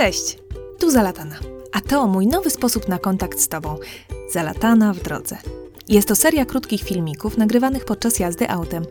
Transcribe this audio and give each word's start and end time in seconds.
Cześć, 0.00 0.38
tu 0.78 0.90
Zalatana. 0.90 1.36
A 1.72 1.80
to 1.80 2.06
mój 2.06 2.26
nowy 2.26 2.50
sposób 2.50 2.88
na 2.88 2.98
kontakt 2.98 3.40
z 3.40 3.48
Tobą. 3.48 3.76
Zalatana 4.32 4.92
w 4.92 5.00
drodze. 5.00 5.38
Jest 5.88 6.08
to 6.08 6.16
seria 6.16 6.44
krótkich 6.44 6.82
filmików 6.82 7.36
nagrywanych 7.36 7.84
podczas 7.84 8.18
jazdy 8.18 8.50
autem. 8.50 8.84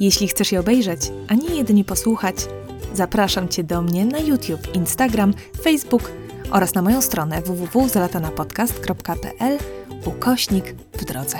Jeśli 0.00 0.28
chcesz 0.28 0.52
je 0.52 0.60
obejrzeć, 0.60 1.00
a 1.28 1.34
nie 1.34 1.56
jedynie 1.56 1.84
posłuchać, 1.84 2.36
zapraszam 2.94 3.48
Cię 3.48 3.64
do 3.64 3.82
mnie 3.82 4.04
na 4.04 4.18
YouTube, 4.18 4.74
Instagram, 4.74 5.34
Facebook 5.62 6.10
oraz 6.50 6.74
na 6.74 6.82
moją 6.82 7.02
stronę 7.02 7.42
www.zalatanapodcast.pl 7.42 9.58
ukośnik 10.04 10.74
w 10.92 11.04
drodze. 11.04 11.38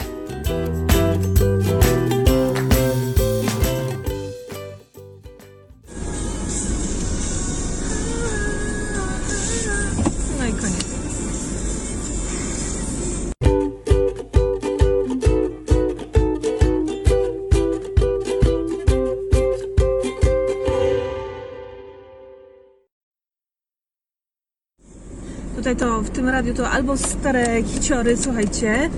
Tutaj 25.61 25.77
to 25.77 26.03
w 26.03 26.11
tym 26.11 26.29
radiu 26.29 26.55
to 26.55 26.71
albo 26.71 26.97
stare 26.97 27.63
hiciory, 27.63 28.17
słuchajcie, 28.17 28.91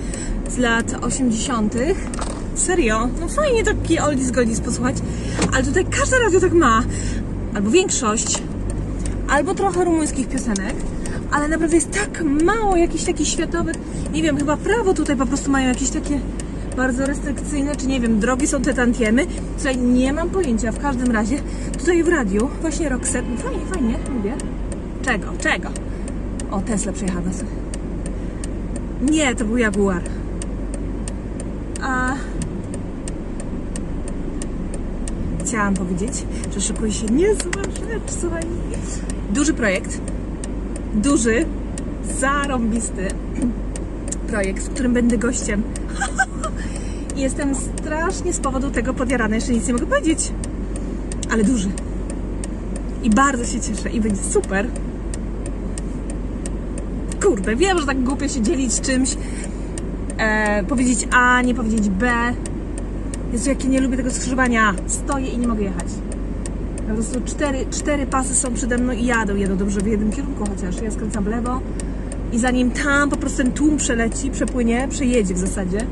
z 0.49 0.57
lat 0.57 0.95
80. 1.01 1.75
Serio, 2.55 3.09
no 3.19 3.27
fajnie 3.27 3.63
taki 3.63 3.99
oldies 3.99 4.31
goldies 4.31 4.59
posłuchać, 4.59 4.95
ale 5.53 5.63
tutaj 5.63 5.85
każde 5.85 6.19
radio 6.19 6.39
tak 6.39 6.53
ma, 6.53 6.83
albo 7.55 7.69
większość, 7.69 8.43
albo 9.27 9.53
trochę 9.53 9.83
rumuńskich 9.83 10.29
piosenek, 10.29 10.75
ale 11.31 11.47
naprawdę 11.47 11.75
jest 11.75 11.91
tak 11.91 12.23
mało 12.23 12.75
jakichś 12.77 13.03
takich 13.03 13.27
światowych, 13.27 13.75
nie 14.13 14.21
wiem, 14.21 14.37
chyba 14.37 14.57
prawo 14.57 14.93
tutaj 14.93 15.15
po 15.15 15.25
prostu 15.25 15.51
mają 15.51 15.67
jakieś 15.67 15.89
takie 15.89 16.19
bardzo 16.77 17.05
restrykcyjne, 17.05 17.75
czy 17.75 17.87
nie 17.87 17.99
wiem, 17.99 18.19
drogi 18.19 18.47
są 18.47 18.61
te 18.61 18.73
tantiemy. 18.73 19.25
Tutaj 19.57 19.77
nie 19.77 20.13
mam 20.13 20.29
pojęcia, 20.29 20.71
w 20.71 20.79
każdym 20.79 21.11
razie 21.11 21.37
tutaj 21.79 22.03
w 22.03 22.07
radiu, 22.07 22.49
właśnie 22.61 22.89
no 22.89 22.97
fajnie, 23.37 23.65
fajnie, 23.73 23.95
lubię. 24.15 24.33
Czego, 25.01 25.27
czego? 25.39 25.92
O, 26.53 26.61
Tesla 26.61 26.91
przejechała 26.91 27.33
sobie. 27.33 27.51
Nie, 29.11 29.35
to 29.35 29.45
był 29.45 29.57
Jaguar. 29.57 30.01
A... 31.81 32.15
Chciałam 35.45 35.73
powiedzieć, 35.73 36.25
że 36.53 36.61
szykuje 36.61 36.91
się 36.91 37.05
niezła 37.05 37.61
rzecz, 37.63 38.19
słuchaj. 38.21 38.43
Duży 39.29 39.53
projekt. 39.53 40.01
Duży, 40.93 41.45
zarąbisty 42.19 43.07
projekt, 44.29 44.63
w 44.63 44.69
którym 44.69 44.93
będę 44.93 45.17
gościem. 45.17 45.63
Jestem 47.15 47.55
strasznie 47.55 48.33
z 48.33 48.39
powodu 48.39 48.71
tego 48.71 48.93
podjarana, 48.93 49.35
jeszcze 49.35 49.53
nic 49.53 49.67
nie 49.67 49.73
mogę 49.73 49.85
powiedzieć. 49.85 50.31
Ale 51.31 51.43
duży. 51.43 51.69
I 53.03 53.09
bardzo 53.09 53.45
się 53.45 53.61
cieszę 53.61 53.89
i 53.89 54.01
będzie 54.01 54.23
super. 54.23 54.67
Kurde, 57.33 57.55
wiem, 57.55 57.79
że 57.79 57.85
tak 57.85 58.03
głupio 58.03 58.27
się 58.27 58.41
dzielić 58.41 58.81
czymś. 58.81 59.17
E, 60.17 60.63
powiedzieć 60.63 61.07
A, 61.11 61.41
nie 61.41 61.55
powiedzieć 61.55 61.89
B. 61.89 62.11
Jezu, 63.31 63.49
jakie 63.49 63.67
nie 63.67 63.81
lubię 63.81 63.97
tego 63.97 64.11
skrzyżowania. 64.11 64.73
Stoję 64.87 65.27
i 65.27 65.37
nie 65.37 65.47
mogę 65.47 65.63
jechać. 65.63 65.85
Po 66.87 66.93
prostu 66.93 67.21
cztery, 67.25 67.65
cztery 67.71 68.05
pasy 68.05 68.35
są 68.35 68.53
przede 68.53 68.77
mną 68.77 68.93
i 68.93 69.05
jadą, 69.05 69.35
jadą 69.35 69.57
dobrze 69.57 69.81
w 69.81 69.87
jednym 69.87 70.11
kierunku 70.11 70.45
chociaż. 70.45 70.81
Ja 70.81 70.91
skręcam 70.91 71.23
w 71.23 71.27
lewo 71.27 71.59
i 72.31 72.39
zanim 72.39 72.71
tam 72.71 73.09
po 73.09 73.17
prostu 73.17 73.37
ten 73.37 73.51
tłum 73.51 73.77
przeleci, 73.77 74.31
przepłynie, 74.31 74.87
przejedzie 74.89 75.33
w 75.33 75.37
zasadzie. 75.37 75.85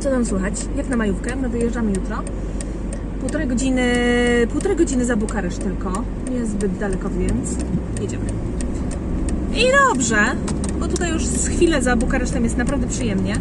Co 0.00 0.10
tam 0.10 0.26
słychać? 0.26 0.54
Jak 0.76 0.88
na 0.88 0.96
majówkę? 0.96 1.36
My 1.36 1.48
wyjeżdżamy 1.48 1.92
jutro. 1.92 2.22
Półtorej 3.26 3.48
godziny, 3.48 3.82
półtorej 4.52 4.76
godziny 4.76 5.04
za 5.04 5.16
Bukareszt 5.16 5.62
tylko. 5.62 6.04
Nie 6.30 6.46
zbyt 6.46 6.78
daleko, 6.78 7.10
więc 7.10 7.56
jedziemy. 8.00 8.24
I 9.54 9.64
dobrze, 9.88 10.16
bo 10.80 10.88
tutaj 10.88 11.12
już 11.12 11.26
z 11.26 11.48
chwilę 11.48 11.82
za 11.82 11.96
Bukaresztem 11.96 12.44
jest 12.44 12.56
naprawdę 12.56 12.86
przyjemnie. 12.86 13.34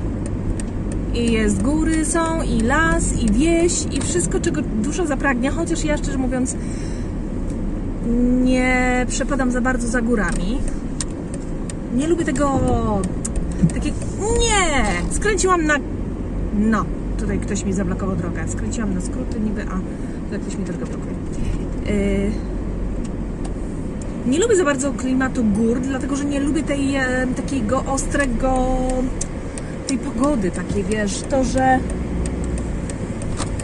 I 1.14 1.32
jest 1.32 1.62
góry 1.62 2.06
są, 2.06 2.42
i 2.42 2.62
las, 2.62 3.14
i 3.14 3.32
wieś, 3.32 3.86
i 3.92 4.02
wszystko, 4.02 4.40
czego 4.40 4.62
dusza 4.62 5.06
zapragnie, 5.06 5.52
chociaż 5.52 5.84
ja 5.84 5.98
szczerze 5.98 6.18
mówiąc 6.18 6.56
nie 8.44 9.06
przepadam 9.10 9.52
za 9.52 9.62
bardzo 9.62 9.88
za 9.88 10.02
górami. 10.02 10.58
Nie 11.96 12.08
lubię 12.08 12.26
tego 12.26 12.60
takie 13.74 13.92
nie! 14.40 14.86
Skręciłam 15.12 15.66
na 15.66 15.76
no, 16.60 16.86
tutaj 17.26 17.40
ktoś 17.40 17.64
mi 17.64 17.74
zablokował 17.74 18.16
drogę. 18.16 18.48
Skręciłam 18.48 18.94
na 18.94 19.02
skróty 19.02 19.40
niby, 19.40 19.62
a 19.62 19.80
tutaj 20.26 20.40
ktoś 20.40 20.58
mi 20.58 20.64
drogę 20.64 20.86
blokuje. 20.86 21.14
Yy, 21.86 22.32
nie 24.32 24.40
lubię 24.40 24.56
za 24.56 24.64
bardzo 24.64 24.94
klimatu 24.94 25.44
gór, 25.44 25.80
dlatego 25.82 26.16
że 26.16 26.26
nie 26.26 26.40
lubię 26.40 26.64
tej 26.64 26.94
takiego 27.36 27.84
ostrego 27.86 28.66
tej 29.88 29.98
pogody 29.98 30.52
takiej, 30.52 30.84
wiesz, 30.84 31.22
to, 31.22 31.44
że 31.44 31.80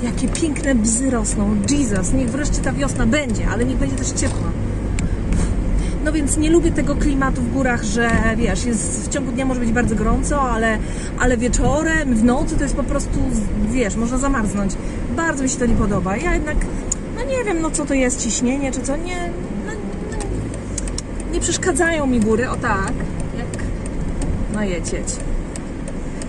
jakie 0.04 0.28
piękne 0.28 0.76
bzy 0.76 1.10
rosną. 1.10 1.56
Jesus, 1.70 2.14
niech 2.14 2.30
wreszcie 2.30 2.62
ta 2.62 2.74
wiosna 2.74 3.06
będzie, 3.06 3.48
ale 3.48 3.66
niech 3.66 3.78
będzie 3.78 3.96
też 3.96 4.12
ciepła. 4.12 4.61
No 6.06 6.12
więc 6.12 6.38
nie 6.38 6.50
lubię 6.50 6.72
tego 6.72 6.96
klimatu 6.96 7.42
w 7.42 7.54
górach, 7.54 7.84
że 7.84 8.12
wiesz, 8.38 8.66
jest, 8.66 9.10
w 9.10 9.14
ciągu 9.14 9.32
dnia 9.32 9.46
może 9.46 9.60
być 9.60 9.72
bardzo 9.72 9.96
gorąco, 9.96 10.42
ale, 10.42 10.78
ale 11.20 11.38
wieczorem, 11.38 12.16
w 12.16 12.24
nocy 12.24 12.58
to 12.58 12.64
jest 12.64 12.76
po 12.76 12.84
prostu, 12.84 13.20
wiesz, 13.72 13.96
można 13.96 14.18
zamarznąć. 14.18 14.74
Bardzo 15.16 15.44
mi 15.44 15.50
się 15.50 15.58
to 15.58 15.66
nie 15.66 15.76
podoba. 15.76 16.18
Ja 16.18 16.34
jednak, 16.34 16.58
no 17.16 17.24
nie 17.24 17.44
wiem, 17.44 17.62
no 17.62 17.72
co 17.72 17.86
to 17.86 17.94
jest, 17.94 18.24
ciśnienie 18.24 18.72
czy 18.72 18.82
co, 18.82 18.98
nie, 18.98 19.30
no, 19.66 19.72
nie 21.34 21.40
przeszkadzają 21.40 22.08
mi 22.08 22.20
góry, 22.20 22.50
o 22.50 22.56
tak, 22.56 22.94
jak, 23.38 23.64
no 24.54 24.64
jecieć. 24.64 25.08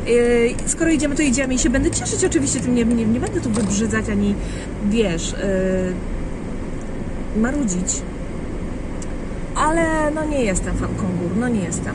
Yy, 0.06 0.54
skoro 0.66 0.90
idziemy, 0.90 1.16
to 1.16 1.22
idziemy 1.22 1.54
i 1.54 1.58
się 1.58 1.70
będę 1.70 1.90
cieszyć 1.90 2.24
oczywiście 2.24 2.60
tym, 2.60 2.74
nie, 2.74 2.84
nie, 2.84 3.06
nie 3.06 3.20
będę 3.20 3.40
tu 3.40 3.50
wybrzydzać 3.50 4.08
ani, 4.08 4.34
wiesz, 4.90 5.32
yy, 5.32 7.40
marudzić 7.40 8.02
ale 9.62 10.10
no 10.10 10.24
nie 10.24 10.44
jestem 10.44 10.76
fanką 10.76 11.02
gór, 11.02 11.30
no 11.36 11.48
nie 11.48 11.60
jestem. 11.60 11.94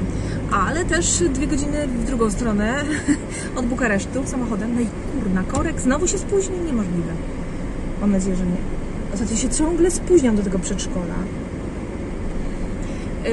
Ale 0.51 0.85
też 0.85 1.23
dwie 1.29 1.47
godziny 1.47 1.87
w 1.87 2.05
drugą 2.05 2.31
stronę 2.31 2.83
od 3.59 3.65
Bukaresztu 3.65 4.25
samochodem, 4.25 4.75
no 4.75 4.81
i 4.81 4.87
kurna, 5.13 5.43
korek 5.43 5.81
znowu 5.81 6.07
się 6.07 6.17
spóźni, 6.17 6.59
niemożliwe. 6.59 7.13
Mam 8.01 8.11
nadzieję, 8.11 8.35
że 8.35 8.45
nie. 8.45 8.57
Ostatnio 9.13 9.37
się 9.37 9.49
ciągle 9.49 9.91
spóźniam 9.91 10.35
do 10.35 10.43
tego 10.43 10.59
przedszkola. 10.59 11.15
Yy, 13.23 13.31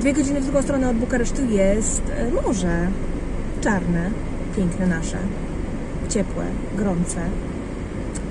dwie 0.00 0.12
godziny 0.12 0.40
w 0.40 0.44
drugą 0.44 0.62
stronę 0.62 0.90
od 0.90 0.96
Bukaresztu 0.96 1.44
jest 1.44 2.02
yy, 2.34 2.42
morze. 2.42 2.88
Czarne, 3.60 4.10
piękne 4.56 4.86
nasze, 4.86 5.18
ciepłe, 6.08 6.44
gorące. 6.76 7.20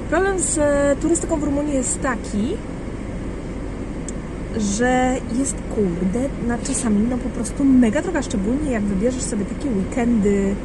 Problem 0.10 0.40
z 0.40 0.58
e, 0.58 0.96
turystyką 1.02 1.40
w 1.40 1.44
Rumunii 1.44 1.74
jest 1.74 2.02
taki, 2.02 2.58
że 4.58 5.16
jest 5.40 5.56
kurde 5.76 6.30
na 6.48 6.58
czasami 6.58 7.08
no 7.10 7.18
po 7.18 7.30
prostu 7.30 7.64
mega 7.64 8.02
droga, 8.02 8.22
szczególnie 8.22 8.72
jak 8.72 8.84
wybierzesz 8.84 9.24
sobie 9.24 9.46
takie 9.46 9.70
weekendy, 9.70 10.56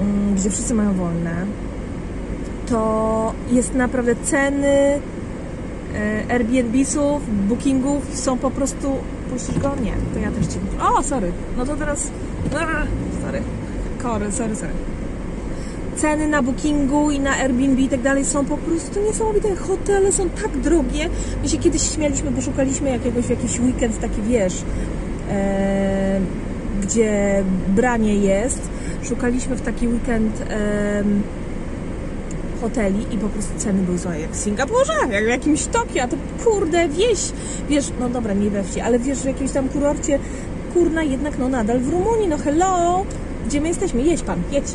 mm, 0.00 0.34
gdzie 0.34 0.50
wszyscy 0.50 0.74
mają 0.74 0.94
wolne, 0.94 1.46
to 2.66 3.32
jest 3.50 3.74
naprawdę 3.74 4.16
ceny 4.24 5.00
e, 5.94 6.30
Airbnbsów, 6.30 7.22
bookingów 7.48 8.16
są 8.16 8.38
po 8.38 8.50
prostu 8.50 8.90
puścisz 9.30 9.58
go? 9.58 9.72
Nie, 9.82 9.92
to 10.14 10.20
ja 10.20 10.30
też 10.30 10.46
Ci 10.46 10.58
O, 10.80 11.02
sorry, 11.02 11.32
no 11.56 11.66
to 11.66 11.76
teraz 11.76 12.10
sorry, 13.22 13.42
kory, 14.02 14.32
sorry, 14.32 14.56
sorry 14.56 14.95
ceny 15.96 16.28
na 16.28 16.42
bookingu 16.42 17.10
i 17.10 17.20
na 17.20 17.30
Airbnb 17.30 17.80
i 17.80 17.88
tak 17.88 18.02
dalej 18.02 18.24
są 18.24 18.44
po 18.44 18.56
prostu 18.56 19.00
niesamowite. 19.02 19.56
Hotele 19.56 20.12
są 20.12 20.28
tak 20.28 20.60
drogie. 20.60 21.08
My 21.42 21.48
się 21.48 21.58
kiedyś 21.58 21.82
śmialiśmy, 21.82 22.30
bo 22.30 22.42
szukaliśmy 22.42 22.90
jakiegoś 22.90 23.28
jakiś 23.28 23.60
weekend 23.60 24.00
taki, 24.00 24.22
wiesz, 24.22 24.62
e, 25.30 26.20
gdzie 26.82 27.44
branie 27.68 28.14
jest. 28.14 28.60
Szukaliśmy 29.02 29.56
w 29.56 29.60
taki 29.60 29.88
weekend 29.88 30.40
e, 30.50 31.04
hoteli 32.60 33.06
i 33.14 33.18
po 33.18 33.28
prostu 33.28 33.52
ceny 33.58 33.82
były 33.82 33.98
złe 33.98 34.20
jak 34.20 34.30
w 34.30 34.36
Singapurze, 34.36 34.92
jak 35.10 35.24
w 35.24 35.28
jakimś 35.28 35.66
Tokio, 35.66 36.02
a 36.02 36.08
to 36.08 36.16
kurde 36.44 36.88
wieś, 36.88 37.18
wiesz, 37.68 37.92
no 38.00 38.08
dobra, 38.08 38.34
nie 38.34 38.50
we 38.50 38.64
wsi, 38.64 38.80
ale 38.80 38.98
wiesz, 38.98 39.18
w 39.18 39.24
jakimś 39.24 39.52
tam 39.52 39.68
kurorcie, 39.68 40.18
kurna, 40.74 41.02
jednak 41.02 41.38
no 41.38 41.48
nadal 41.48 41.80
w 41.80 41.88
Rumunii, 41.88 42.28
no 42.28 42.38
hello, 42.38 43.04
gdzie 43.46 43.60
my 43.60 43.68
jesteśmy, 43.68 44.02
jedź 44.02 44.22
pan, 44.22 44.42
jedź. 44.52 44.66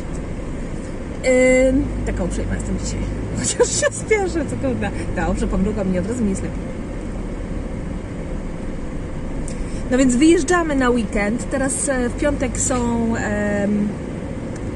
Ym, 1.68 1.84
taka 2.06 2.24
uprzejma 2.24 2.54
jestem 2.54 2.78
dzisiaj. 2.78 3.00
Chociaż 3.38 3.80
się 3.80 3.86
spieszę, 3.92 4.46
co 4.50 4.68
kurde. 4.68 4.90
Dobrze, 5.16 5.46
pomruga 5.46 5.84
mnie 5.84 6.00
od 6.00 6.08
razu 6.08 6.24
mi 6.24 6.30
jest 6.30 6.42
lepiej. 6.42 6.72
No 9.90 9.98
więc 9.98 10.16
wyjeżdżamy 10.16 10.74
na 10.74 10.90
weekend. 10.90 11.50
Teraz 11.50 11.88
e, 11.88 12.08
w 12.08 12.16
piątek 12.16 12.60
są 12.60 13.12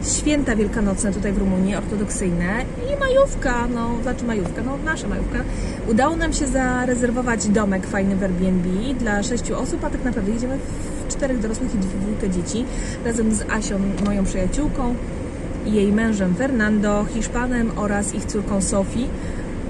święta 0.06 0.56
wielkanocne 0.56 1.12
tutaj 1.12 1.32
w 1.32 1.38
Rumunii, 1.38 1.76
ortodoksyjne 1.76 2.64
i 2.92 3.00
majówka, 3.00 3.68
no 3.74 3.90
znaczy 4.02 4.24
majówka, 4.24 4.62
no 4.62 4.78
nasza 4.84 5.08
majówka. 5.08 5.38
Udało 5.88 6.16
nam 6.16 6.32
się 6.32 6.46
zarezerwować 6.46 7.48
domek 7.48 7.86
fajny 7.86 8.16
w 8.16 8.22
Airbnb 8.22 8.94
dla 8.98 9.22
sześciu 9.22 9.58
osób, 9.58 9.84
a 9.84 9.90
tak 9.90 10.04
naprawdę 10.04 10.32
jedziemy 10.32 10.58
w 11.08 11.12
czterech 11.12 11.38
dorosłych 11.38 11.74
i 11.74 11.78
dwójkę 11.78 12.30
dzieci 12.30 12.64
razem 13.04 13.34
z 13.34 13.42
Asią, 13.50 13.78
moją 14.04 14.24
przyjaciółką 14.24 14.94
i 15.66 15.72
jej 15.72 15.92
mężem 15.92 16.34
Fernando, 16.34 17.04
Hiszpanem 17.04 17.70
oraz 17.76 18.14
ich 18.14 18.24
córką 18.24 18.62
Sofii, 18.62 19.08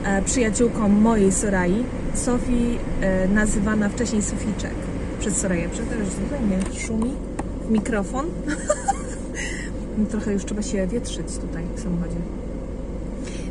e, 0.04 0.22
przyjaciółką 0.22 0.88
mojej 0.88 1.32
Sorai. 1.32 1.84
Sofii 2.14 2.78
e, 3.00 3.28
nazywana 3.28 3.88
wcześniej 3.88 4.22
Soficzek 4.22 4.74
przez 5.20 5.36
Soraję. 5.36 5.68
Przepraszam, 5.72 6.06
tutaj 6.24 6.40
mnie 6.46 6.58
szumi 6.78 7.12
mikrofon. 7.70 8.26
Trochę 10.10 10.32
już 10.32 10.44
trzeba 10.44 10.62
się 10.62 10.86
wietrzyć 10.86 11.26
tutaj 11.40 11.62
w 11.76 11.80
samochodzie. 11.80 12.16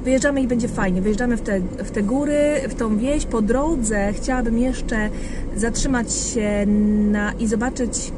Wyjeżdżamy 0.03 0.41
i 0.41 0.47
będzie 0.47 0.67
fajnie. 0.67 1.01
Wyjeżdżamy 1.01 1.37
w 1.37 1.41
te, 1.41 1.59
w 1.59 1.91
te 1.91 2.03
góry, 2.03 2.61
w 2.69 2.75
tą 2.75 2.97
wieś. 2.97 3.25
Po 3.25 3.41
drodze 3.41 4.13
chciałabym 4.13 4.57
jeszcze 4.57 5.09
zatrzymać 5.55 6.13
się 6.13 6.65
na, 7.11 7.33
i 7.33 7.47
zobaczyć 7.47 8.11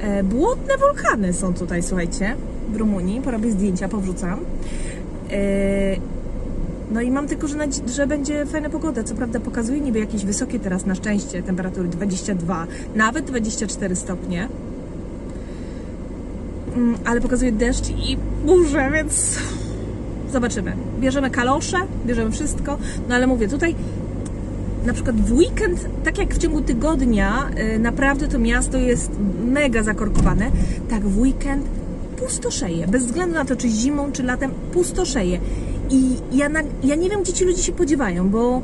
e, 0.00 0.22
błotne 0.22 0.74
wulkany 0.76 1.32
są 1.32 1.54
tutaj, 1.54 1.82
słuchajcie, 1.82 2.36
w 2.70 2.76
Rumunii. 2.76 3.20
Porobię 3.20 3.50
zdjęcia, 3.50 3.88
powrzucam. 3.88 4.40
E, 5.30 5.96
no 6.90 7.00
i 7.00 7.10
mam 7.10 7.28
tylko, 7.28 7.48
że, 7.48 7.56
że 7.86 8.06
będzie 8.06 8.46
fajna 8.46 8.70
pogoda. 8.70 9.04
Co 9.04 9.14
prawda 9.14 9.40
pokazuje 9.40 9.80
niby 9.80 9.98
jakieś 9.98 10.24
wysokie 10.24 10.58
teraz 10.58 10.86
na 10.86 10.94
szczęście 10.94 11.42
temperatury 11.42 11.88
22, 11.88 12.66
nawet 12.94 13.24
24 13.24 13.96
stopnie. 13.96 14.48
Mm, 16.76 16.98
Ale 17.04 17.20
pokazuje 17.20 17.52
deszcz 17.52 17.90
i 17.90 18.16
burzę, 18.46 18.90
więc 18.92 19.38
zobaczymy. 20.32 20.76
Bierzemy 21.00 21.30
kalosze, 21.30 21.78
bierzemy 22.06 22.30
wszystko, 22.30 22.78
no 23.08 23.14
ale 23.14 23.26
mówię, 23.26 23.48
tutaj 23.48 23.74
na 24.86 24.92
przykład 24.92 25.16
w 25.16 25.32
weekend, 25.32 25.86
tak 26.04 26.18
jak 26.18 26.34
w 26.34 26.38
ciągu 26.38 26.60
tygodnia, 26.60 27.50
y, 27.74 27.78
naprawdę 27.78 28.28
to 28.28 28.38
miasto 28.38 28.78
jest 28.78 29.10
mega 29.44 29.82
zakorkowane, 29.82 30.50
tak 30.90 31.02
w 31.02 31.18
weekend 31.18 31.64
pustoszeje. 32.20 32.86
Bez 32.86 33.04
względu 33.04 33.34
na 33.34 33.44
to, 33.44 33.56
czy 33.56 33.68
zimą, 33.68 34.12
czy 34.12 34.22
latem, 34.22 34.50
pustoszeje. 34.72 35.40
I 35.90 36.16
ja, 36.32 36.48
na, 36.48 36.60
ja 36.84 36.94
nie 36.94 37.10
wiem, 37.10 37.22
gdzie 37.22 37.32
ci 37.32 37.44
ludzie 37.44 37.62
się 37.62 37.72
podziewają, 37.72 38.30
bo 38.30 38.62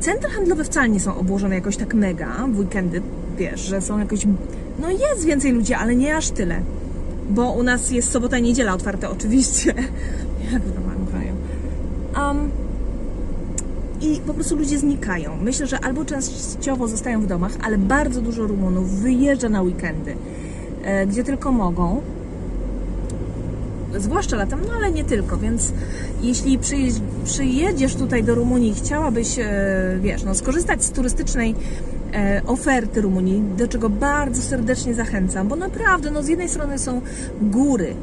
centra 0.00 0.30
handlowe 0.30 0.64
wcale 0.64 0.88
nie 0.88 1.00
są 1.00 1.16
obłożone 1.16 1.54
jakoś 1.54 1.76
tak 1.76 1.94
mega 1.94 2.46
w 2.52 2.58
weekendy, 2.58 3.02
wiesz, 3.38 3.60
że 3.60 3.80
są 3.80 3.98
jakoś... 3.98 4.26
No 4.78 4.90
jest 4.90 5.24
więcej 5.24 5.52
ludzi, 5.52 5.74
ale 5.74 5.96
nie 5.96 6.16
aż 6.16 6.30
tyle. 6.30 6.60
Bo 7.30 7.52
u 7.52 7.62
nas 7.62 7.90
jest 7.90 8.10
sobota 8.10 8.38
i 8.38 8.42
niedziela 8.42 8.74
otwarte 8.74 9.10
oczywiście. 9.10 9.74
Jak 10.52 10.62
w 10.62 10.74
normalnym 10.74 11.06
kraju. 11.06 11.32
Um, 12.16 12.50
i 14.00 14.20
po 14.26 14.34
prostu 14.34 14.56
ludzie 14.56 14.78
znikają. 14.78 15.36
Myślę, 15.42 15.66
że 15.66 15.80
albo 15.80 16.04
częściowo 16.04 16.88
zostają 16.88 17.20
w 17.20 17.26
domach, 17.26 17.52
ale 17.62 17.78
bardzo 17.78 18.20
dużo 18.20 18.46
Rumunów 18.46 18.90
wyjeżdża 18.90 19.48
na 19.48 19.62
weekendy, 19.62 20.16
e, 20.84 21.06
gdzie 21.06 21.24
tylko 21.24 21.52
mogą. 21.52 22.02
Zwłaszcza 23.98 24.36
latem, 24.36 24.60
no 24.66 24.72
ale 24.76 24.90
nie 24.90 25.04
tylko, 25.04 25.36
więc 25.36 25.72
jeśli 26.22 26.58
przyjedziesz 27.24 27.94
tutaj 27.94 28.24
do 28.24 28.34
Rumunii 28.34 28.70
i 28.70 28.74
chciałabyś, 28.74 29.38
e, 29.38 29.98
wiesz, 30.00 30.22
no, 30.22 30.34
skorzystać 30.34 30.84
z 30.84 30.90
turystycznej 30.90 31.54
e, 32.14 32.42
oferty 32.46 33.00
Rumunii, 33.00 33.42
do 33.56 33.68
czego 33.68 33.90
bardzo 33.90 34.42
serdecznie 34.42 34.94
zachęcam, 34.94 35.48
bo 35.48 35.56
naprawdę, 35.56 36.10
no 36.10 36.22
z 36.22 36.28
jednej 36.28 36.48
strony 36.48 36.78
są 36.78 37.00
góry, 37.42 37.94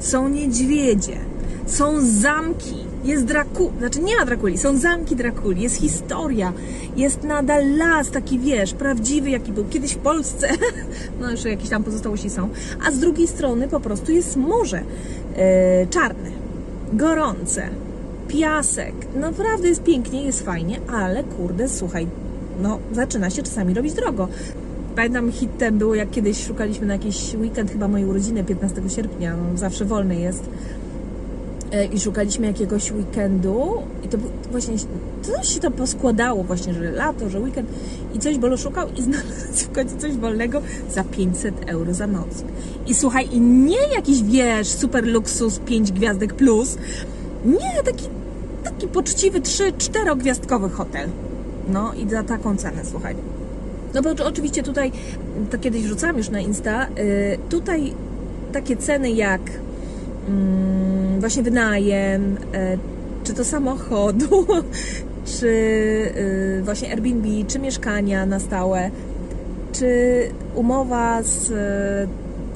są 0.00 0.28
niedźwiedzie, 0.28 1.16
są 1.66 2.00
zamki, 2.00 2.74
jest 3.04 3.24
Draku, 3.24 3.72
znaczy 3.78 4.00
nie 4.00 4.16
ma 4.16 4.24
Drakuli, 4.24 4.58
są 4.58 4.76
zamki 4.76 5.16
Drakuli, 5.16 5.62
jest 5.62 5.76
historia, 5.76 6.52
jest 6.96 7.22
nadal 7.22 7.76
las 7.76 8.10
taki, 8.10 8.38
wiesz, 8.38 8.72
prawdziwy 8.72 9.30
jaki 9.30 9.52
był 9.52 9.64
kiedyś 9.64 9.92
w 9.92 9.98
Polsce, 9.98 10.48
no 11.20 11.30
jeszcze 11.30 11.50
jakieś 11.50 11.68
tam 11.68 11.84
pozostałości 11.84 12.30
są, 12.30 12.48
a 12.86 12.90
z 12.90 12.98
drugiej 12.98 13.26
strony 13.26 13.68
po 13.68 13.80
prostu 13.80 14.12
jest 14.12 14.36
morze 14.36 14.82
e, 15.36 15.86
czarne, 15.86 16.30
gorące, 16.92 17.68
piasek, 18.28 18.94
naprawdę 19.16 19.68
jest 19.68 19.82
pięknie, 19.82 20.24
jest 20.24 20.44
fajnie, 20.44 20.80
ale 20.92 21.24
kurde, 21.24 21.68
słuchaj, 21.68 22.06
no 22.62 22.78
zaczyna 22.92 23.30
się 23.30 23.42
czasami 23.42 23.74
robić 23.74 23.92
drogo. 23.92 24.28
Pamiętam 24.96 25.32
hitem 25.32 25.78
było 25.78 25.94
jak 25.94 26.10
kiedyś 26.10 26.46
szukaliśmy 26.46 26.86
na 26.86 26.92
jakiś 26.92 27.34
weekend, 27.34 27.70
chyba 27.70 27.88
mojej 27.88 28.06
urodziny 28.06 28.44
15 28.44 28.82
sierpnia, 28.88 29.36
no, 29.36 29.58
zawsze 29.58 29.84
wolny 29.84 30.16
jest 30.16 30.48
i 31.92 32.00
szukaliśmy 32.00 32.46
jakiegoś 32.46 32.92
weekendu 32.92 33.82
i 34.04 34.08
to 34.08 34.18
właśnie, 34.50 34.76
coś 35.22 35.54
się 35.54 35.60
to 35.60 35.70
poskładało 35.70 36.44
właśnie, 36.44 36.74
że 36.74 36.90
lato, 36.90 37.30
że 37.30 37.40
weekend 37.40 37.68
i 38.14 38.18
coś 38.18 38.38
Bolo 38.38 38.56
szukał 38.56 38.88
i 38.96 39.02
znalazł 39.12 39.64
w 39.64 39.72
końcu 39.72 39.96
coś 39.96 40.12
wolnego 40.12 40.62
za 40.90 41.04
500 41.04 41.54
euro 41.66 41.94
za 41.94 42.06
noc. 42.06 42.44
I 42.86 42.94
słuchaj, 42.94 43.28
i 43.32 43.40
nie 43.40 43.88
jakiś, 43.94 44.22
wiesz, 44.22 44.68
super 44.68 45.06
luksus, 45.06 45.58
5 45.58 45.92
gwiazdek 45.92 46.34
plus, 46.34 46.78
nie, 47.44 47.82
taki, 47.84 48.04
taki 48.64 48.88
poczciwy 48.88 49.40
3-4 49.40 50.16
gwiazdkowy 50.16 50.68
hotel. 50.68 51.08
No 51.68 51.92
i 51.94 52.10
za 52.10 52.22
taką 52.22 52.56
cenę, 52.56 52.82
słuchaj. 52.90 53.16
No 53.94 54.02
bo 54.02 54.10
oczywiście 54.24 54.62
tutaj, 54.62 54.92
to 55.50 55.58
kiedyś 55.58 55.82
wrzucałam 55.82 56.16
już 56.18 56.28
na 56.28 56.40
Insta, 56.40 56.86
y, 56.86 57.38
tutaj 57.48 57.92
takie 58.52 58.76
ceny 58.76 59.10
jak 59.10 59.40
mm, 60.28 60.73
właśnie 61.24 61.42
wynajem, 61.42 62.36
e, 62.54 62.78
czy 63.24 63.34
to 63.34 63.44
samochodu, 63.44 64.46
czy 65.38 65.46
y, 65.46 66.62
właśnie 66.64 66.90
Airbnb, 66.90 67.28
czy 67.48 67.58
mieszkania 67.58 68.26
na 68.26 68.40
stałe, 68.40 68.90
czy 69.72 69.88
umowa 70.54 71.22
z, 71.22 71.52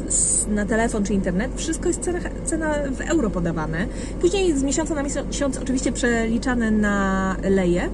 z, 0.08 0.46
na 0.48 0.66
telefon 0.66 1.04
czy 1.04 1.14
internet, 1.14 1.50
wszystko 1.56 1.88
jest 1.88 2.00
cena, 2.00 2.18
cena 2.44 2.74
w 2.92 3.00
euro 3.00 3.30
podawane. 3.30 3.86
Później 4.20 4.58
z 4.58 4.62
miesiąca 4.62 4.94
na 4.94 5.02
miesiąc 5.02 5.58
oczywiście 5.62 5.92
przeliczane 5.92 6.70
na 6.70 7.36
leje, 7.42 7.88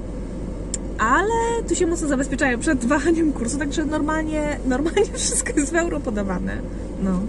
ale 0.98 1.62
tu 1.68 1.74
się 1.74 1.86
mocno 1.86 2.08
zabezpieczają 2.08 2.58
przed 2.58 2.84
wahaniem 2.84 3.32
kursu, 3.32 3.58
także 3.58 3.84
normalnie, 3.84 4.58
normalnie 4.66 5.12
wszystko 5.16 5.52
jest 5.56 5.72
w 5.72 5.76
euro 5.76 6.00
podawane. 6.00 6.56
No. 7.02 7.20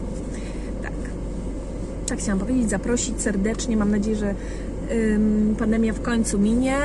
Tak 2.07 2.19
chciałam 2.19 2.39
powiedzieć, 2.39 2.69
zaprosić 2.69 3.21
serdecznie. 3.21 3.77
Mam 3.77 3.91
nadzieję, 3.91 4.15
że 4.15 4.35
pandemia 5.59 5.93
w 5.93 6.01
końcu 6.01 6.39
minie 6.39 6.77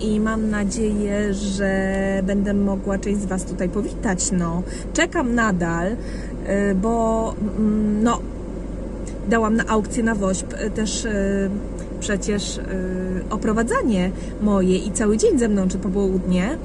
i 0.00 0.20
mam 0.20 0.50
nadzieję, 0.50 1.34
że 1.34 1.92
będę 2.22 2.54
mogła 2.54 2.98
część 2.98 3.20
z 3.20 3.26
Was 3.26 3.44
tutaj 3.44 3.68
powitać. 3.68 4.32
No, 4.32 4.62
czekam 4.92 5.34
nadal, 5.34 5.92
y, 5.92 6.74
bo 6.74 7.34
mm, 7.58 8.02
no, 8.02 8.20
dałam 9.28 9.56
na 9.56 9.66
aukcję 9.66 10.02
na 10.02 10.14
WOŚP 10.14 10.52
y, 10.52 10.70
też 10.70 11.04
y, 11.04 11.50
przecież 12.00 12.60
oprowadzanie 13.30 14.10
moje 14.42 14.76
i 14.76 14.92
cały 14.92 15.16
dzień 15.16 15.38
ze 15.38 15.48
mną, 15.48 15.68
czy 15.68 15.78
popołudnie 15.78 16.58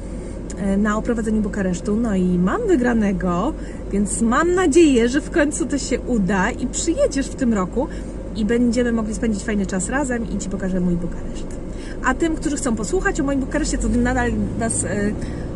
na 0.78 0.98
oprowadzeniu 0.98 1.42
Bukaresztu. 1.42 1.96
No 1.96 2.16
i 2.16 2.40
mam 2.40 2.68
wygranego, 2.68 3.54
więc 3.92 4.22
mam 4.22 4.54
nadzieję, 4.54 5.10
że 5.10 5.22
w 5.22 5.32
końcu 5.32 5.66
to 5.66 5.78
się 5.78 6.00
uda 6.00 6.52
i 6.52 6.68
przyjedziesz 6.68 7.28
w 7.28 7.36
tym 7.36 7.54
roku 7.54 7.88
i 8.36 8.46
będziemy 8.46 8.92
mogli 8.92 9.16
spędzić 9.16 9.44
fajny 9.44 9.66
czas 9.66 9.90
razem 9.90 10.30
i 10.36 10.38
Ci 10.38 10.50
pokażę 10.50 10.80
mój 10.80 10.96
Bukareszt. 10.96 11.60
A 12.06 12.14
tym, 12.14 12.36
którzy 12.36 12.58
chcą 12.58 12.76
posłuchać 12.76 13.20
o 13.20 13.24
moim 13.24 13.40
Bukareszcie, 13.40 13.78
to 13.78 13.90
nadal 13.90 14.32
Was 14.60 14.84
y, 14.84 14.88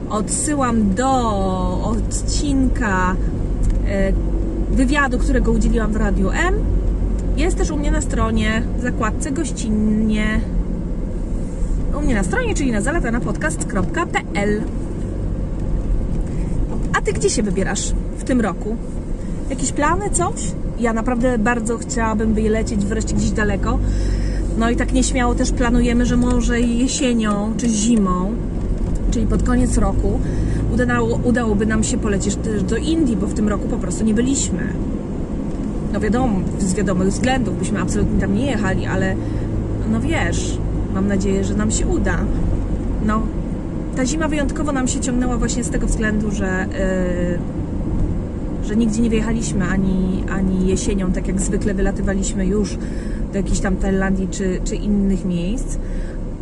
odsyłam 0.09 0.93
do 0.93 1.09
odcinka 1.83 3.15
y, 4.71 4.75
wywiadu, 4.75 5.19
którego 5.19 5.51
udzieliłam 5.51 5.93
w 5.93 5.95
Radiu 5.95 6.29
M. 6.29 6.55
Jest 7.37 7.57
też 7.57 7.71
u 7.71 7.77
mnie 7.77 7.91
na 7.91 8.01
stronie, 8.01 8.63
w 8.79 8.81
zakładce 8.81 9.31
gościnnie. 9.31 10.41
U 11.97 12.01
mnie 12.01 12.15
na 12.15 12.23
stronie, 12.23 12.55
czyli 12.55 12.71
na 12.71 12.81
zalatanapodcast.pl. 12.81 14.61
Ty 17.05 17.13
gdzie 17.13 17.29
się 17.29 17.43
wybierasz 17.43 17.93
w 18.17 18.23
tym 18.23 18.41
roku? 18.41 18.75
Jakieś 19.49 19.71
plany, 19.71 20.09
coś? 20.09 20.51
Ja 20.79 20.93
naprawdę 20.93 21.37
bardzo 21.37 21.77
chciałabym 21.77 22.33
wylecieć 22.33 22.85
wreszcie 22.85 23.15
gdzieś 23.15 23.31
daleko. 23.31 23.79
No 24.57 24.69
i 24.69 24.75
tak 24.75 24.93
nieśmiało 24.93 25.35
też 25.35 25.51
planujemy, 25.51 26.05
że 26.05 26.17
może 26.17 26.61
jesienią 26.61 27.53
czy 27.57 27.69
zimą, 27.69 28.31
czyli 29.11 29.27
pod 29.27 29.43
koniec 29.43 29.77
roku, 29.77 30.19
udało, 30.73 31.19
udałoby 31.23 31.65
nam 31.65 31.83
się 31.83 31.97
polecieć 31.97 32.35
też 32.35 32.63
do 32.63 32.77
Indii, 32.77 33.17
bo 33.17 33.27
w 33.27 33.33
tym 33.33 33.49
roku 33.49 33.67
po 33.67 33.77
prostu 33.77 34.03
nie 34.05 34.13
byliśmy. 34.13 34.73
No 35.93 35.99
wiadomo, 35.99 36.39
z 36.59 36.73
wiadomych 36.73 37.07
względów 37.07 37.59
byśmy 37.59 37.81
absolutnie 37.81 38.19
tam 38.19 38.35
nie 38.35 38.45
jechali, 38.45 38.85
ale 38.85 39.15
no 39.91 40.01
wiesz, 40.01 40.57
mam 40.93 41.07
nadzieję, 41.07 41.43
że 41.43 41.55
nam 41.55 41.71
się 41.71 41.87
uda. 41.87 42.17
No, 43.05 43.21
ta 43.95 44.05
zima 44.05 44.27
wyjątkowo 44.27 44.71
nam 44.71 44.87
się 44.87 44.99
ciągnęła 44.99 45.37
właśnie 45.37 45.63
z 45.63 45.69
tego 45.69 45.87
względu, 45.87 46.31
że, 46.31 46.65
yy, 48.61 48.67
że 48.67 48.75
nigdzie 48.75 49.01
nie 49.01 49.09
wyjechaliśmy 49.09 49.65
ani, 49.65 50.23
ani 50.29 50.67
jesienią, 50.67 51.11
tak 51.11 51.27
jak 51.27 51.41
zwykle 51.41 51.73
wylatywaliśmy 51.73 52.45
już 52.45 52.77
do 53.31 53.37
jakiejś 53.37 53.59
tam 53.59 53.75
Tajlandii 53.75 54.27
czy, 54.31 54.59
czy 54.63 54.75
innych 54.75 55.25
miejsc. 55.25 55.77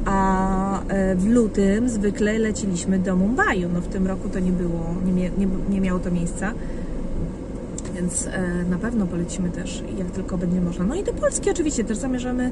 A 0.05 0.83
e, 0.87 1.15
w 1.15 1.27
lutym 1.27 1.89
zwykle 1.89 2.39
leciliśmy 2.39 2.99
do 2.99 3.15
Mumbai. 3.15 3.65
No 3.73 3.81
w 3.81 3.87
tym 3.87 4.07
roku 4.07 4.29
to 4.29 4.39
nie 4.39 4.51
było, 4.51 4.95
nie, 5.05 5.29
nie, 5.37 5.47
nie 5.69 5.81
miało 5.81 5.99
to 5.99 6.11
miejsca. 6.11 6.53
Więc 7.95 8.27
e, 8.27 8.63
na 8.69 8.77
pewno 8.77 9.07
polecimy 9.07 9.49
też, 9.49 9.83
jak 9.97 10.11
tylko 10.11 10.37
będzie 10.37 10.61
można. 10.61 10.85
No 10.85 10.95
i 10.95 11.03
do 11.03 11.13
Polski 11.13 11.51
oczywiście 11.51 11.83
też 11.83 11.97
zamierzamy 11.97 12.51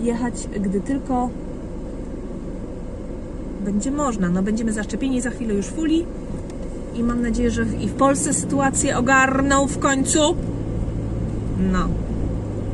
jechać, 0.00 0.48
gdy 0.60 0.80
tylko 0.80 1.30
będzie 3.64 3.90
można. 3.90 4.28
No 4.28 4.42
będziemy 4.42 4.72
zaszczepieni 4.72 5.20
za 5.20 5.30
chwilę 5.30 5.54
już 5.54 5.66
w 5.66 5.74
Fuli 5.74 6.06
i 6.94 7.02
mam 7.02 7.22
nadzieję, 7.22 7.50
że 7.50 7.66
i 7.80 7.88
w 7.88 7.92
Polsce 7.92 8.34
sytuację 8.34 8.98
ogarną 8.98 9.66
w 9.66 9.78
końcu. 9.78 10.20
No. 11.72 11.88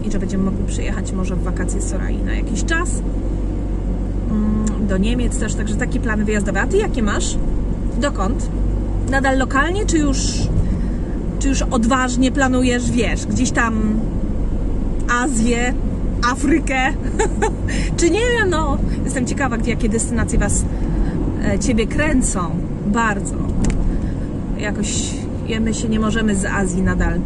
I 0.05 0.11
że 0.13 0.19
będziemy 0.19 0.45
mogli 0.45 0.65
przyjechać 0.67 1.13
może 1.13 1.37
w 1.37 1.43
wakacje 1.43 1.81
z 1.81 1.91
Sorai 1.91 2.17
na 2.17 2.35
jakiś 2.35 2.65
czas. 2.65 2.91
Mm, 4.31 4.87
Do 4.87 4.99
Niemiec 4.99 5.39
też, 5.39 5.55
także 5.55 5.75
takie 5.75 6.01
plany 6.01 6.25
wyjazdowe. 6.25 6.61
A 6.61 6.67
ty 6.67 6.77
jakie 6.77 7.03
masz? 7.03 7.39
Dokąd? 8.01 8.49
Nadal 9.11 9.39
lokalnie, 9.39 9.87
czy 9.87 9.99
już, 9.99 10.19
czy 11.39 11.49
już 11.49 11.63
odważnie 11.63 12.33
planujesz, 12.33 12.91
wiesz, 12.91 13.27
gdzieś 13.27 13.51
tam 13.51 14.01
Azję, 15.23 15.75
Afrykę? 16.31 16.77
czy 17.97 18.11
nie 18.11 18.21
wiem, 18.21 18.51
no. 18.51 18.79
Jestem 19.05 19.27
ciekawa, 19.27 19.57
gdzie, 19.59 19.71
jakie 19.71 19.89
destynacje 19.89 20.39
was, 20.39 20.65
e, 21.45 21.59
ciebie 21.59 21.87
kręcą. 21.87 22.41
Bardzo. 22.87 23.35
Jakoś 24.59 25.15
ja- 25.49 25.61
my 25.61 25.75
się 25.75 25.89
nie 25.89 26.01
możemy 26.01 26.35
z 26.37 26.45
Azji 26.45 26.83
nadal 26.83 27.21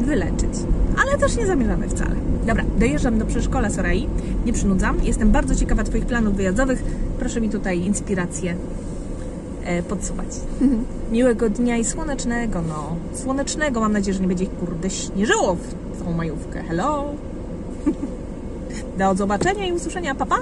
wyleczyć. 0.00 0.50
Ale 1.02 1.18
też 1.18 1.36
nie 1.36 1.46
zamierzamy 1.46 1.88
wcale. 1.88 2.10
Dobra, 2.46 2.64
dojeżdżam 2.78 3.18
do 3.18 3.26
przedszkola 3.26 3.70
Sorai. 3.70 4.08
Nie 4.46 4.52
przynudzam. 4.52 4.96
Jestem 5.02 5.30
bardzo 5.30 5.54
ciekawa 5.54 5.84
Twoich 5.84 6.06
planów 6.06 6.34
wyjazdowych. 6.36 6.82
Proszę 7.18 7.40
mi 7.40 7.50
tutaj 7.50 7.80
inspirację 7.80 8.54
e, 9.68 9.82
podsuwać. 9.82 10.26
Miłego 11.12 11.50
dnia 11.50 11.76
i 11.76 11.84
słonecznego, 11.84 12.62
no. 12.62 12.96
Słonecznego. 13.14 13.80
Mam 13.80 13.92
nadzieję, 13.92 14.14
że 14.14 14.20
nie 14.20 14.28
będzie 14.28 14.46
kurde 14.46 14.90
śnieżyło 14.90 15.54
w 15.54 16.04
tą 16.04 16.12
majówkę. 16.12 16.62
Hello! 16.62 17.04
Do 18.98 19.14
zobaczenia 19.14 19.66
i 19.66 19.72
usłyszenia. 19.72 20.14
Pa, 20.14 20.26
pa! 20.26 20.38